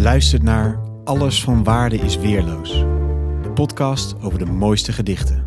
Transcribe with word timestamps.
Je 0.00 0.06
luistert 0.06 0.42
naar 0.42 0.80
Alles 1.04 1.44
van 1.44 1.64
Waarde 1.64 1.96
is 1.96 2.16
Weerloos. 2.16 2.70
De 3.42 3.50
podcast 3.54 4.14
over 4.20 4.38
de 4.38 4.44
mooiste 4.44 4.92
gedichten. 4.92 5.44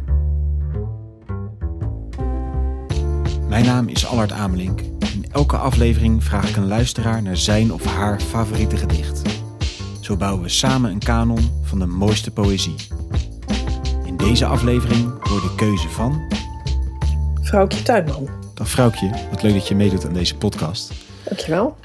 Mijn 3.47 3.65
naam 3.65 3.87
is 3.87 4.05
Allard 4.05 4.31
Amelink. 4.31 4.79
In 5.13 5.25
elke 5.31 5.57
aflevering 5.57 6.23
vraag 6.23 6.49
ik 6.49 6.55
een 6.55 6.67
luisteraar 6.67 7.21
naar 7.21 7.37
zijn 7.37 7.73
of 7.73 7.85
haar 7.85 8.19
favoriete 8.19 8.77
gedicht. 8.77 9.21
Zo 10.01 10.17
bouwen 10.17 10.43
we 10.43 10.49
samen 10.49 10.91
een 10.91 10.99
kanon 10.99 11.51
van 11.63 11.79
de 11.79 11.85
mooiste 11.85 12.31
poëzie. 12.31 12.75
In 14.05 14.17
deze 14.17 14.45
aflevering 14.45 15.27
hoor 15.27 15.41
de 15.41 15.53
keuze 15.55 15.89
van... 15.89 16.21
Vrouwtje 17.41 17.83
Tuinman. 17.83 18.29
Dag 18.53 18.69
vrouwtje, 18.69 19.09
wat 19.29 19.43
leuk 19.43 19.53
dat 19.53 19.67
je 19.67 19.75
meedoet 19.75 20.05
aan 20.05 20.13
deze 20.13 20.35
podcast. 20.35 20.93
Dankjewel. 21.23 21.77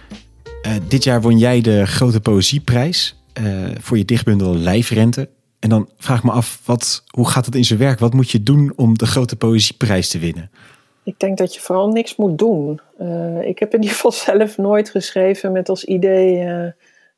Uh, 0.62 0.72
dit 0.88 1.04
jaar 1.04 1.20
won 1.20 1.38
jij 1.38 1.60
de 1.60 1.86
Grote 1.86 2.20
Poëzieprijs 2.20 3.22
uh, 3.40 3.68
voor 3.80 3.98
je 3.98 4.04
dichtbundel 4.04 4.54
Lijfrente. 4.54 5.28
En 5.58 5.68
dan 5.68 5.88
vraag 5.96 6.18
ik 6.18 6.24
me 6.24 6.30
af, 6.30 6.60
wat, 6.64 7.04
hoe 7.10 7.28
gaat 7.28 7.46
het 7.46 7.54
in 7.54 7.64
zijn 7.64 7.78
werk? 7.78 7.98
Wat 7.98 8.14
moet 8.14 8.30
je 8.30 8.42
doen 8.42 8.72
om 8.76 8.98
de 8.98 9.06
Grote 9.06 9.36
Poëzieprijs 9.36 10.08
te 10.08 10.18
winnen? 10.18 10.50
Ik 11.02 11.18
denk 11.18 11.38
dat 11.38 11.54
je 11.54 11.60
vooral 11.60 11.88
niks 11.88 12.16
moet 12.16 12.38
doen. 12.38 12.80
Uh, 13.00 13.42
ik 13.42 13.58
heb 13.58 13.74
in 13.74 13.80
ieder 13.80 13.94
geval 13.94 14.12
zelf 14.34 14.56
nooit 14.56 14.90
geschreven 14.90 15.52
met 15.52 15.68
als 15.68 15.84
idee, 15.84 16.72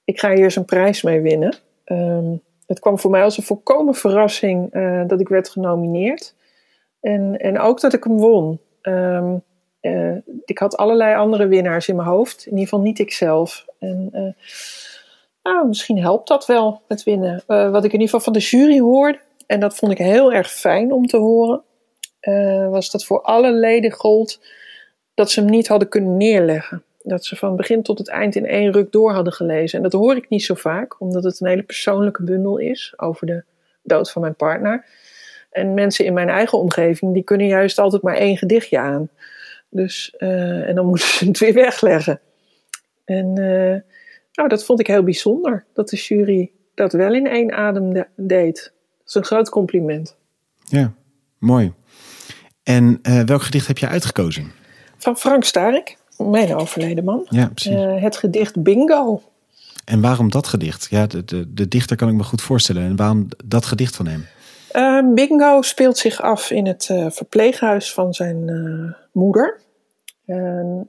ik 0.04 0.20
ga 0.20 0.34
hier 0.34 0.44
eens 0.44 0.56
een 0.56 0.64
prijs 0.64 1.02
mee 1.02 1.20
winnen. 1.20 1.56
Um, 1.84 2.40
het 2.66 2.78
kwam 2.78 2.98
voor 2.98 3.10
mij 3.10 3.22
als 3.22 3.38
een 3.38 3.44
volkomen 3.44 3.94
verrassing 3.94 4.72
dat 5.06 5.20
ik 5.20 5.28
werd 5.28 5.48
genomineerd. 5.48 6.34
En, 7.00 7.36
en 7.36 7.58
ook 7.58 7.80
dat 7.80 7.92
ik 7.92 8.04
hem 8.04 8.16
won. 8.16 8.60
Um, 8.82 9.42
uh, 9.80 10.16
ik 10.44 10.58
had 10.58 10.76
allerlei 10.76 11.14
andere 11.16 11.46
winnaars 11.46 11.88
in 11.88 11.96
mijn 11.96 12.08
hoofd. 12.08 12.46
In 12.46 12.50
ieder 12.50 12.64
geval 12.64 12.80
niet 12.80 12.98
ikzelf. 12.98 13.66
En 13.78 14.10
uh, 14.12 14.32
nou, 15.42 15.68
misschien 15.68 15.98
helpt 15.98 16.28
dat 16.28 16.46
wel, 16.46 16.82
het 16.88 17.02
winnen. 17.02 17.42
Uh, 17.48 17.70
wat 17.70 17.84
ik 17.84 17.92
in 17.92 18.00
ieder 18.00 18.06
geval 18.08 18.20
van 18.20 18.32
de 18.32 18.38
jury 18.38 18.78
hoorde, 18.78 19.18
en 19.46 19.60
dat 19.60 19.76
vond 19.76 19.92
ik 19.92 19.98
heel 19.98 20.32
erg 20.32 20.50
fijn 20.50 20.92
om 20.92 21.06
te 21.06 21.16
horen, 21.16 21.62
was 22.70 22.90
dat 22.90 23.04
voor 23.04 23.22
alle 23.22 23.52
leden 23.52 23.90
gold 23.90 24.40
dat 25.14 25.30
ze 25.30 25.40
hem 25.40 25.50
niet 25.50 25.68
hadden 25.68 25.88
kunnen 25.88 26.16
neerleggen. 26.16 26.84
Dat 27.02 27.24
ze 27.24 27.36
van 27.36 27.56
begin 27.56 27.82
tot 27.82 27.98
het 27.98 28.08
eind 28.08 28.36
in 28.36 28.46
één 28.46 28.72
ruk 28.72 28.92
door 28.92 29.12
hadden 29.12 29.32
gelezen. 29.32 29.76
En 29.76 29.82
dat 29.82 29.92
hoor 29.92 30.16
ik 30.16 30.28
niet 30.28 30.44
zo 30.44 30.54
vaak, 30.54 31.00
omdat 31.00 31.24
het 31.24 31.40
een 31.40 31.46
hele 31.46 31.62
persoonlijke 31.62 32.22
bundel 32.22 32.58
is 32.58 32.92
over 32.96 33.26
de 33.26 33.42
dood 33.82 34.10
van 34.10 34.22
mijn 34.22 34.34
partner. 34.34 34.84
En 35.50 35.74
mensen 35.74 36.04
in 36.04 36.12
mijn 36.12 36.28
eigen 36.28 36.58
omgeving, 36.58 37.14
die 37.14 37.22
kunnen 37.22 37.46
juist 37.46 37.78
altijd 37.78 38.02
maar 38.02 38.16
één 38.16 38.36
gedichtje 38.36 38.78
aan. 38.78 39.10
Dus, 39.70 40.14
uh, 40.18 40.68
en 40.68 40.74
dan 40.74 40.86
moeten 40.86 41.08
ze 41.08 41.26
het 41.26 41.38
weer 41.38 41.52
wegleggen. 41.52 42.20
En 43.04 43.26
uh, 43.26 43.80
nou, 44.32 44.48
dat 44.48 44.64
vond 44.64 44.80
ik 44.80 44.86
heel 44.86 45.02
bijzonder, 45.02 45.64
dat 45.74 45.88
de 45.88 45.96
jury 45.96 46.50
dat 46.74 46.92
wel 46.92 47.14
in 47.14 47.26
één 47.26 47.52
adem 47.52 47.92
de 47.92 48.06
deed. 48.16 48.72
Dat 48.98 49.08
is 49.08 49.14
een 49.14 49.24
groot 49.24 49.48
compliment. 49.48 50.16
Ja, 50.64 50.92
mooi. 51.38 51.72
En 52.62 52.98
uh, 53.02 53.20
welk 53.20 53.42
gedicht 53.42 53.66
heb 53.66 53.78
je 53.78 53.88
uitgekozen? 53.88 54.52
Van 54.96 55.16
Frank 55.16 55.44
Starik, 55.44 55.96
mijn 56.16 56.54
overleden 56.54 57.04
man. 57.04 57.26
Ja, 57.28 57.50
precies. 57.54 58.02
het 58.02 58.16
gedicht 58.16 58.62
Bingo. 58.62 59.22
En 59.84 60.00
waarom 60.00 60.30
dat 60.30 60.46
gedicht? 60.46 60.86
Ja, 60.90 61.06
de, 61.06 61.24
de, 61.24 61.54
de 61.54 61.68
dichter 61.68 61.96
kan 61.96 62.08
ik 62.08 62.14
me 62.14 62.22
goed 62.22 62.42
voorstellen. 62.42 62.82
En 62.82 62.96
waarom 62.96 63.28
dat 63.44 63.66
gedicht 63.66 63.96
van 63.96 64.06
hem? 64.06 64.26
Uh, 64.72 65.12
bingo 65.14 65.62
speelt 65.62 65.98
zich 65.98 66.22
af 66.22 66.50
in 66.50 66.66
het 66.66 66.88
uh, 66.90 67.10
verpleeghuis 67.10 67.92
van 67.92 68.14
zijn 68.14 68.48
uh, 68.48 68.92
moeder. 69.12 69.60
En 70.26 70.88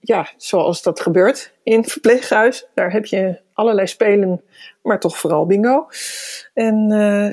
ja, 0.00 0.28
zoals 0.36 0.82
dat 0.82 1.00
gebeurt 1.00 1.52
in 1.62 1.80
het 1.80 1.92
verpleeghuis, 1.92 2.66
daar 2.74 2.92
heb 2.92 3.06
je 3.06 3.40
allerlei 3.52 3.86
spelen, 3.86 4.42
maar 4.82 5.00
toch 5.00 5.18
vooral 5.18 5.46
bingo. 5.46 5.86
En 6.54 6.90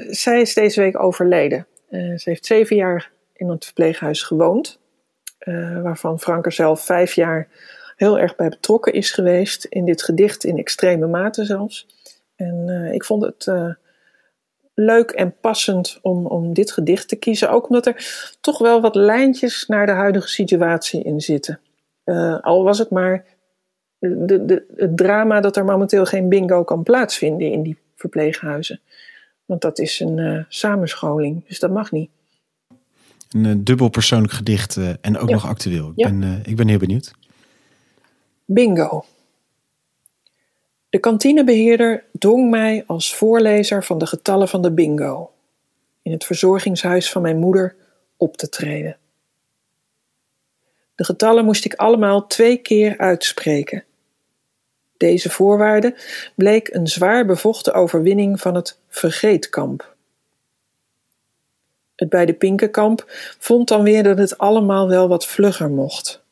zij 0.10 0.42
is 0.42 0.54
deze 0.54 0.82
week 0.82 1.00
overleden. 1.04 1.68
ze 1.90 2.22
heeft 2.24 2.46
zeven 2.46 2.76
jaar 2.76 3.12
in 3.34 3.50
het 3.50 3.66
verpleeghuis 3.66 4.22
gewoond, 4.22 4.80
waarvan 5.84 6.20
Frank 6.20 6.46
er 6.46 6.52
zelf 6.52 6.86
vijf 6.86 7.14
jaar 7.14 7.48
heel 7.96 8.20
erg 8.20 8.36
bij 8.36 8.50
betrokken 8.50 8.94
is 8.94 9.12
geweest. 9.12 9.66
In 9.66 9.86
dit 9.86 10.04
gedicht 10.04 10.44
in 10.44 10.58
extreme 10.58 11.08
mate 11.08 11.46
zelfs. 11.46 11.88
En 12.36 12.90
ik 12.94 13.06
vond 13.06 13.24
het 13.24 13.48
leuk 14.80 15.12
en 15.12 15.36
passend 15.42 16.00
om, 16.02 16.26
om 16.26 16.54
dit 16.54 16.72
gedicht 16.72 17.08
te 17.08 17.16
kiezen. 17.16 17.52
Ook 17.52 17.70
omdat 17.70 17.86
er 17.86 18.36
toch 18.42 18.58
wel 18.58 18.82
wat 18.82 18.96
lijntjes 18.96 19.66
naar 19.68 19.86
de 19.86 19.92
huidige 19.92 20.28
situatie 20.28 21.04
in 21.04 21.22
zitten. 21.22 21.60
Uh, 22.06 22.40
al 22.42 22.64
was 22.64 22.78
het 22.78 22.90
maar 22.90 23.26
de, 23.98 24.46
de, 24.46 24.66
het 24.76 24.98
drama 24.98 25.42
dat 25.42 25.58
er 25.58 25.66
momenteel 25.66 26.06
geen 26.06 26.30
bingo 26.30 26.64
kan 26.64 26.84
plaatsvinden 26.84 27.52
in 27.52 27.64
die 27.64 27.78
verpleeghuizen. 27.96 28.80
Want 29.46 29.62
dat 29.62 29.80
is 29.80 30.00
een 30.00 30.18
uh, 30.18 30.44
samenscholing, 30.48 31.48
dus 31.48 31.60
dat 31.60 31.72
mag 31.72 31.92
niet. 31.92 32.10
Een 33.30 33.46
uh, 33.46 33.54
dubbel 33.58 33.90
persoonlijk 33.90 34.34
gedicht 34.34 34.78
en 35.02 35.18
ook 35.18 35.30
ja. 35.30 35.36
nog 35.36 35.48
actueel. 35.48 35.88
Ik, 35.88 35.94
ja. 35.96 36.10
ben, 36.10 36.42
ik 36.46 36.56
ben 36.56 36.68
heel 36.68 36.78
benieuwd. 36.78 37.12
Bingo. 38.46 39.06
De 40.90 41.00
kantinebeheerder 41.00 42.04
dwong 42.18 42.50
mij 42.50 42.84
als 42.88 43.16
voorlezer 43.16 43.84
van 43.84 43.98
de 43.98 44.06
getallen 44.06 44.48
van 44.48 44.62
de 44.62 44.72
bingo 44.72 45.32
in 46.02 46.12
het 46.12 46.26
verzorgingshuis 46.26 47.12
van 47.12 47.22
mijn 47.22 47.38
moeder 47.38 47.76
op 48.18 48.38
te 48.38 48.50
treden. 48.50 48.98
De 50.96 51.04
getallen 51.04 51.46
moest 51.46 51.66
ik 51.66 51.74
allemaal 51.74 52.28
twee 52.28 52.58
keer 52.58 52.98
uitspreken. 52.98 53.84
Deze 54.98 55.30
voorwaarde 55.30 55.96
bleek 56.36 56.74
een 56.74 56.88
zwaar 56.88 57.26
bevochten 57.26 57.74
overwinning 57.74 58.42
van 58.42 58.56
het 58.56 58.80
vergeetkamp. 58.88 59.96
Het 61.96 62.10
bij 62.10 62.26
de 62.26 62.34
Pinkenkamp 62.34 63.04
vond 63.40 63.68
dan 63.68 63.84
weer 63.84 64.04
dat 64.04 64.18
het 64.18 64.38
allemaal 64.38 64.88
wel 64.88 65.08
wat 65.08 65.26
vlugger 65.26 65.70
mocht. 65.70 66.24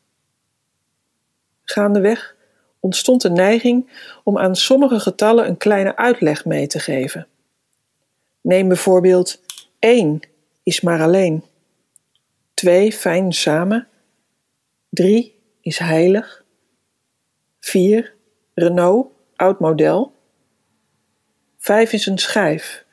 Gaandeweg 1.63 2.36
ontstond 2.87 3.21
de 3.21 3.29
neiging 3.29 3.89
om 4.23 4.37
aan 4.37 4.55
sommige 4.55 4.99
getallen 4.99 5.47
een 5.47 5.57
kleine 5.57 5.95
uitleg 5.95 6.45
mee 6.45 6.67
te 6.67 6.79
geven. 6.79 7.27
Neem 8.41 8.67
bijvoorbeeld 8.67 9.41
1 9.79 10.21
is 10.63 10.81
maar 10.81 11.01
alleen, 11.01 11.43
2 12.53 12.91
fijn 12.91 13.33
samen, 13.33 13.87
3 14.89 15.35
is 15.61 15.77
heilig, 15.77 16.43
4 17.59 18.13
Renault, 18.53 19.11
oud 19.35 19.59
model, 19.59 20.13
5 21.57 21.93
is 21.93 22.05
een 22.05 22.17
schijf, 22.17 22.85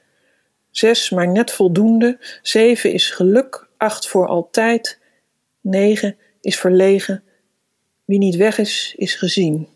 6 0.71 1.11
maar 1.11 1.29
net 1.29 1.51
voldoende, 1.51 2.19
7 2.43 2.93
is 2.93 3.11
geluk, 3.11 3.69
8 3.77 4.09
voor 4.09 4.27
altijd, 4.27 4.99
9 5.61 6.17
is 6.41 6.59
verlegen, 6.59 7.23
wie 8.05 8.19
niet 8.19 8.37
weg 8.37 8.59
is, 8.59 8.95
is 8.97 9.15
gezien. 9.15 9.74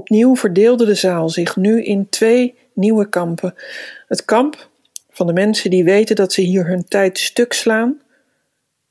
Opnieuw 0.00 0.36
verdeelde 0.36 0.84
de 0.84 0.94
zaal 0.94 1.28
zich 1.28 1.56
nu 1.56 1.82
in 1.82 2.08
twee 2.08 2.58
nieuwe 2.74 3.08
kampen. 3.08 3.54
Het 4.08 4.24
kamp 4.24 4.70
van 5.10 5.26
de 5.26 5.32
mensen 5.32 5.70
die 5.70 5.84
weten 5.84 6.16
dat 6.16 6.32
ze 6.32 6.40
hier 6.40 6.66
hun 6.66 6.84
tijd 6.84 7.18
stuk 7.18 7.52
slaan, 7.52 8.00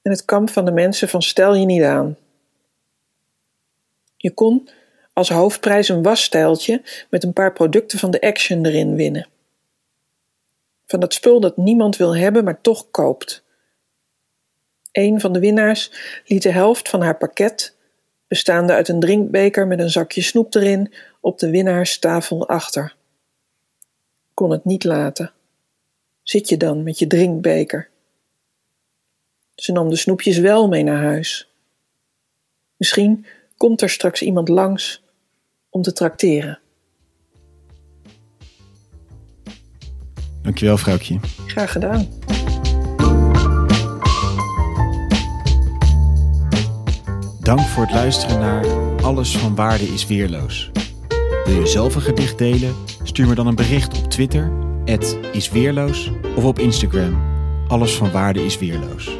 en 0.01 0.11
het 0.11 0.25
kamp 0.25 0.49
van 0.49 0.65
de 0.65 0.71
mensen 0.71 1.09
van 1.09 1.21
stel 1.21 1.55
je 1.55 1.65
niet 1.65 1.83
aan. 1.83 2.17
Je 4.17 4.31
kon 4.31 4.69
als 5.13 5.29
hoofdprijs 5.29 5.89
een 5.89 6.03
wasstijltje 6.03 6.81
met 7.09 7.23
een 7.23 7.33
paar 7.33 7.53
producten 7.53 7.99
van 7.99 8.11
de 8.11 8.21
Action 8.21 8.65
erin 8.65 8.95
winnen. 8.95 9.27
Van 10.85 10.99
dat 10.99 11.13
spul 11.13 11.39
dat 11.39 11.57
niemand 11.57 11.97
wil 11.97 12.15
hebben, 12.15 12.43
maar 12.43 12.61
toch 12.61 12.91
koopt. 12.91 13.43
Een 14.91 15.19
van 15.19 15.33
de 15.33 15.39
winnaars 15.39 15.91
liet 16.25 16.43
de 16.43 16.51
helft 16.51 16.89
van 16.89 17.01
haar 17.01 17.17
pakket 17.17 17.77
bestaande 18.29 18.73
uit 18.73 18.87
een 18.87 18.99
drinkbeker 18.99 19.67
met 19.67 19.79
een 19.79 19.89
zakje 19.89 20.21
snoep 20.21 20.55
erin, 20.55 20.93
op 21.19 21.39
de 21.39 21.49
winnaarstafel 21.49 22.47
achter. 22.47 22.95
Kon 24.33 24.51
het 24.51 24.65
niet 24.65 24.83
laten. 24.83 25.31
Zit 26.23 26.49
je 26.49 26.57
dan 26.57 26.83
met 26.83 26.99
je 26.99 27.07
drinkbeker? 27.07 27.89
Ze 29.55 29.71
nam 29.71 29.89
de 29.89 29.95
snoepjes 29.95 30.37
wel 30.37 30.67
mee 30.67 30.83
naar 30.83 31.03
huis. 31.03 31.49
Misschien 32.77 33.25
komt 33.57 33.81
er 33.81 33.89
straks 33.89 34.21
iemand 34.21 34.49
langs 34.49 35.03
om 35.69 35.81
te 35.81 35.93
trakteren. 35.93 36.59
Dankjewel, 40.41 40.77
vrouwtje. 40.77 41.19
Graag 41.47 41.71
gedaan. 41.71 42.18
Dank 47.49 47.61
voor 47.61 47.83
het 47.83 47.93
luisteren 47.93 48.39
naar 48.39 48.65
Alles 49.01 49.37
van 49.37 49.55
Waarde 49.55 49.83
is 49.83 50.05
Weerloos. 50.05 50.71
Wil 51.45 51.59
je 51.59 51.67
zelf 51.67 51.95
een 51.95 52.01
gedicht 52.01 52.37
delen? 52.37 52.75
Stuur 53.03 53.27
me 53.27 53.35
dan 53.35 53.47
een 53.47 53.55
bericht 53.55 53.97
op 53.97 54.09
Twitter, 54.09 54.51
isweerloos, 55.31 56.11
of 56.35 56.43
op 56.43 56.59
Instagram, 56.59 57.21
Alles 57.67 57.95
van 57.95 58.11
Waarde 58.11 58.45
is 58.45 58.57
Weerloos. 58.57 59.19